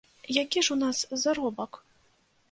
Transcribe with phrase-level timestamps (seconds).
[0.43, 1.83] Які ж у нас заробак?